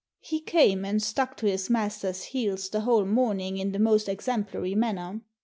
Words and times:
He 0.23 0.39
came, 0.41 0.83
and 0.83 0.99
stuck 0.99 1.37
to 1.37 1.45
his 1.45 1.69
master's 1.69 2.23
heels 2.23 2.69
the 2.69 2.79
whole 2.81 3.05
morning 3.05 3.59
in 3.59 3.71
the 3.71 3.77
most 3.77 4.09
exemplary 4.09 4.73
manner. 4.73 5.21